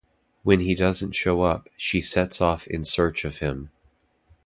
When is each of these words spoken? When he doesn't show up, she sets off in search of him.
When 0.41 0.61
he 0.61 0.73
doesn't 0.73 1.11
show 1.11 1.43
up, 1.43 1.69
she 1.77 2.01
sets 2.01 2.41
off 2.41 2.65
in 2.65 2.83
search 2.85 3.23
of 3.23 3.37
him. 3.37 3.69